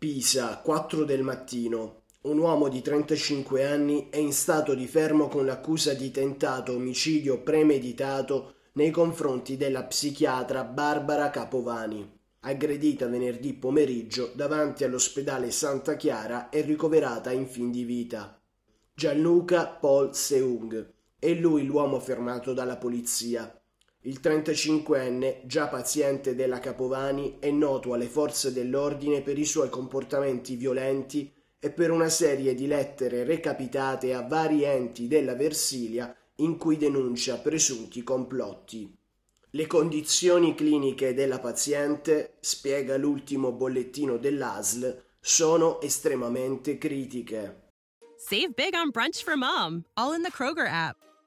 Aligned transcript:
Pisa, 0.00 0.62
4 0.64 1.04
del 1.04 1.22
mattino. 1.22 2.04
Un 2.22 2.38
uomo 2.38 2.68
di 2.68 2.80
35 2.80 3.66
anni 3.66 4.08
è 4.08 4.16
in 4.16 4.32
stato 4.32 4.72
di 4.72 4.86
fermo 4.86 5.28
con 5.28 5.44
l'accusa 5.44 5.92
di 5.92 6.10
tentato 6.10 6.72
omicidio 6.72 7.42
premeditato 7.42 8.54
nei 8.72 8.90
confronti 8.90 9.58
della 9.58 9.84
psichiatra 9.84 10.64
Barbara 10.64 11.28
Capovani, 11.28 12.10
aggredita 12.40 13.08
venerdì 13.08 13.52
pomeriggio 13.52 14.32
davanti 14.34 14.84
all'ospedale 14.84 15.50
Santa 15.50 15.96
Chiara 15.96 16.48
e 16.48 16.62
ricoverata 16.62 17.30
in 17.30 17.46
fin 17.46 17.70
di 17.70 17.84
vita. 17.84 18.40
Gianluca 18.94 19.66
Paul 19.66 20.14
Seung 20.14 20.94
è 21.18 21.34
lui 21.34 21.66
l'uomo 21.66 22.00
fermato 22.00 22.54
dalla 22.54 22.78
polizia. 22.78 23.59
Il 24.04 24.20
35enne, 24.22 25.44
già 25.44 25.68
paziente 25.68 26.34
della 26.34 26.58
Capovani, 26.58 27.36
è 27.38 27.50
noto 27.50 27.92
alle 27.92 28.06
forze 28.06 28.50
dell'ordine 28.50 29.20
per 29.20 29.38
i 29.38 29.44
suoi 29.44 29.68
comportamenti 29.68 30.56
violenti 30.56 31.30
e 31.58 31.70
per 31.70 31.90
una 31.90 32.08
serie 32.08 32.54
di 32.54 32.66
lettere 32.66 33.24
recapitate 33.24 34.14
a 34.14 34.22
vari 34.22 34.64
enti 34.64 35.06
della 35.06 35.34
Versilia 35.34 36.16
in 36.36 36.56
cui 36.56 36.78
denuncia 36.78 37.36
presunti 37.36 38.02
complotti. 38.02 38.90
Le 39.50 39.66
condizioni 39.66 40.54
cliniche 40.54 41.12
della 41.12 41.38
paziente, 41.38 42.36
spiega 42.40 42.96
l'ultimo 42.96 43.52
bollettino 43.52 44.16
dell'ASL, 44.16 45.02
sono 45.20 45.78
estremamente 45.82 46.78
critiche. 46.78 47.72
Save 48.16 48.52
big 48.54 48.72
on 48.74 48.88
brunch 48.90 49.22
for 49.22 49.36
mom, 49.36 49.84
all 49.94 50.14
in 50.14 50.22
the 50.22 50.30
Kroger 50.30 50.66
app. 50.66 51.09